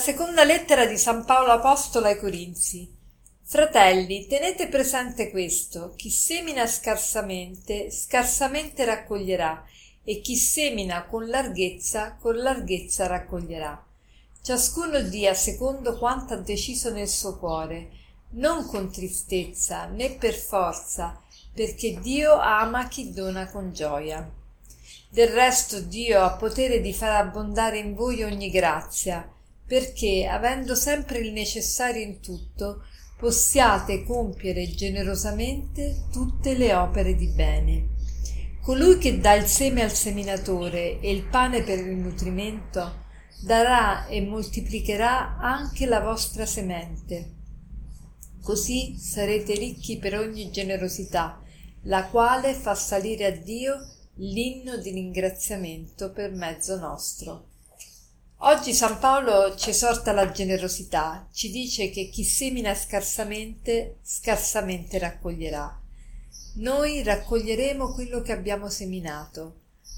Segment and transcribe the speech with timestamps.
[0.00, 2.90] Seconda lettera di San Paolo Apostolo ai Corinzi.
[3.42, 9.62] Fratelli, tenete presente questo: chi semina scarsamente, scarsamente raccoglierà,
[10.02, 13.84] e chi semina con larghezza, con larghezza raccoglierà.
[14.40, 17.90] Ciascuno dia secondo quanto ha deciso nel suo cuore,
[18.30, 21.20] non con tristezza né per forza,
[21.52, 24.26] perché Dio ama chi dona con gioia.
[25.10, 29.30] Del resto Dio ha potere di far abbondare in voi ogni grazia,
[29.70, 32.82] perché, avendo sempre il necessario in tutto,
[33.16, 37.90] possiate compiere generosamente tutte le opere di bene.
[38.62, 43.04] Colui che dà il seme al seminatore e il pane per il nutrimento,
[43.44, 47.34] darà e moltiplicherà anche la vostra semente.
[48.42, 51.40] Così sarete ricchi per ogni generosità,
[51.82, 53.78] la quale fa salire a Dio
[54.16, 57.49] l'inno di ringraziamento per mezzo nostro.
[58.42, 65.78] Oggi San Paolo ci esorta alla generosità, ci dice che chi semina scarsamente, scarsamente raccoglierà.
[66.54, 69.56] Noi raccoglieremo quello che abbiamo seminato.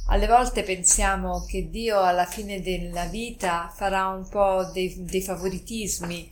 [0.09, 6.29] Alle volte pensiamo che Dio alla fine della vita farà un po' dei, dei favoritismi,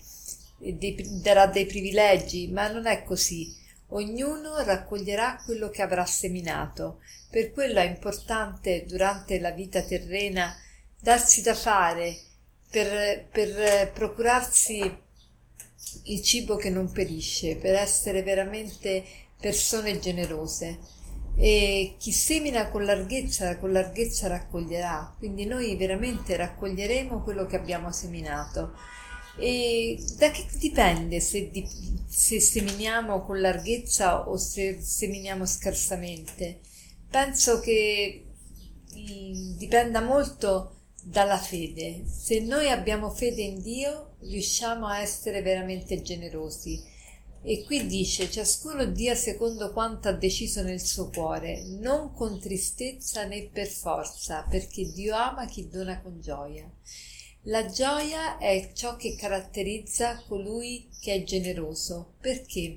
[0.58, 3.54] dei, darà dei privilegi, ma non è così.
[3.90, 7.02] Ognuno raccoglierà quello che avrà seminato.
[7.30, 10.52] Per quello è importante durante la vita terrena
[11.00, 12.16] darsi da fare
[12.70, 15.08] per, per procurarsi
[16.04, 19.04] il cibo che non perisce, per essere veramente
[19.40, 20.78] persone generose.
[21.36, 25.14] E chi semina con larghezza, con larghezza raccoglierà.
[25.18, 28.74] Quindi noi veramente raccoglieremo quello che abbiamo seminato.
[29.38, 31.50] E da che dipende se,
[32.06, 36.60] se seminiamo con larghezza o se seminiamo scarsamente?
[37.08, 38.26] Penso che
[38.94, 42.04] mm, dipenda molto dalla fede.
[42.06, 46.82] Se noi abbiamo fede in Dio, riusciamo a essere veramente generosi.
[47.42, 53.24] E qui dice: ciascuno dia secondo quanto ha deciso nel suo cuore, non con tristezza
[53.24, 56.70] né per forza, perché Dio ama chi dona con gioia.
[57.44, 62.12] La gioia è ciò che caratterizza colui che è generoso.
[62.20, 62.76] Perché?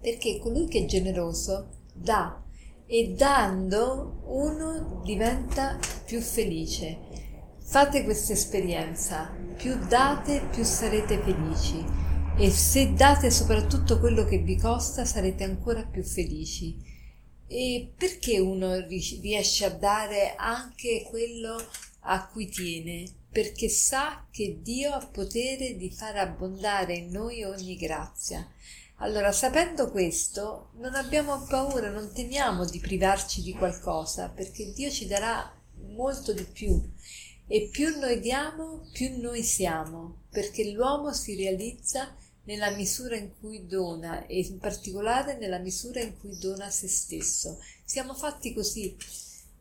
[0.00, 2.42] Perché colui che è generoso dà
[2.88, 7.05] e dando uno diventa più felice
[7.68, 11.84] Fate questa esperienza, più date più sarete felici
[12.38, 16.76] e se date soprattutto quello che vi costa sarete ancora più felici.
[17.48, 21.60] E perché uno riesce a dare anche quello
[22.02, 23.04] a cui tiene?
[23.32, 28.48] Perché sa che Dio ha potere di far abbondare in noi ogni grazia.
[28.98, 35.06] Allora, sapendo questo, non abbiamo paura, non temiamo di privarci di qualcosa, perché Dio ci
[35.06, 35.52] darà
[35.88, 36.80] molto di più
[37.48, 43.66] e più noi diamo, più noi siamo, perché l'uomo si realizza nella misura in cui
[43.66, 47.60] dona e in particolare nella misura in cui dona se stesso.
[47.84, 48.96] Siamo fatti così,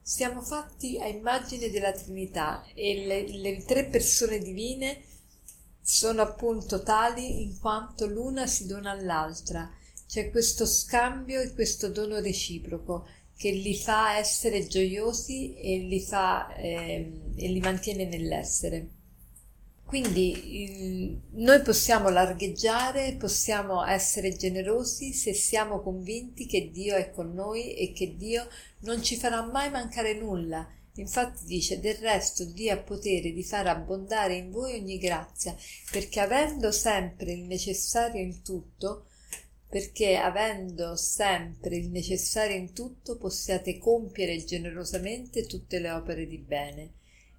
[0.01, 5.03] siamo fatti a immagine della Trinità e le, le tre persone divine
[5.81, 9.72] sono appunto tali in quanto l'una si dona all'altra.
[10.07, 13.07] C'è questo scambio e questo dono reciproco
[13.38, 18.90] che li fa essere gioiosi e li, fa, eh, e li mantiene nell'essere.
[19.85, 27.34] Quindi il, noi possiamo largheggiare, possiamo essere generosi se siamo convinti che Dio è con
[27.34, 28.47] noi e che Dio
[28.79, 30.68] non ci farà mai mancare nulla.
[30.95, 35.56] Infatti dice del resto Dio ha potere di far abbondare in voi ogni grazia,
[35.91, 39.07] perché avendo sempre il necessario in tutto,
[39.68, 46.94] perché avendo sempre il necessario in tutto possiate compiere generosamente tutte le opere di bene.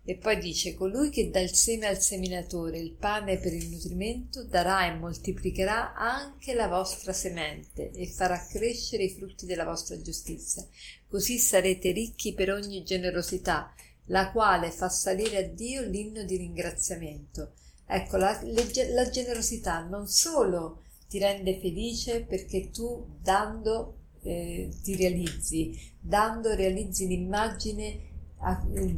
[0.09, 4.45] E poi dice colui che dà il seme al seminatore, il pane per il nutrimento,
[4.45, 10.65] darà e moltiplicherà anche la vostra semente e farà crescere i frutti della vostra giustizia.
[11.09, 13.74] Così sarete ricchi per ogni generosità,
[14.06, 17.54] la quale fa salire a Dio l'inno di ringraziamento.
[17.84, 25.94] Ecco, la, la generosità non solo ti rende felice perché tu dando eh, ti realizzi,
[26.00, 28.14] dando realizzi l'immagine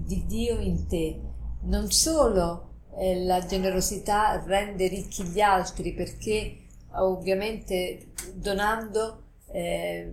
[0.05, 1.21] di Dio in te.
[1.63, 6.57] Non solo eh, la generosità rende ricchi gli altri perché
[6.93, 10.13] ovviamente donando eh,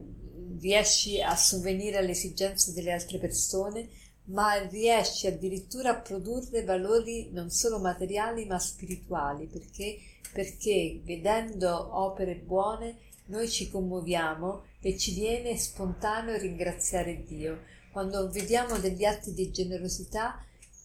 [0.59, 3.88] riesci a sovvenire alle esigenze delle altre persone,
[4.25, 10.00] ma riesci addirittura a produrre valori non solo materiali ma spirituali perché
[10.36, 17.62] perché vedendo opere buone noi ci commuoviamo e ci viene spontaneo ringraziare Dio.
[17.92, 20.38] Quando vediamo degli atti di generosità,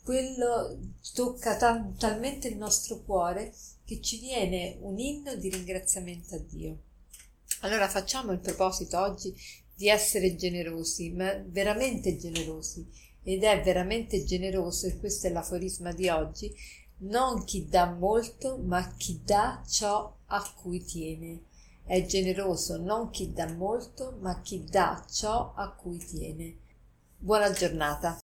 [0.05, 0.79] quello
[1.13, 3.53] tocca tal- talmente il nostro cuore
[3.85, 6.79] che ci viene un inno di ringraziamento a Dio.
[7.63, 9.35] Allora facciamo il proposito oggi
[9.75, 12.89] di essere generosi, ma veramente generosi.
[13.23, 16.55] Ed è veramente generoso, e questo è l'aforisma di oggi,
[17.03, 21.43] non chi dà molto, ma chi dà ciò a cui tiene.
[21.85, 26.57] È generoso non chi dà molto, ma chi dà ciò a cui tiene.
[27.19, 28.20] Buona giornata.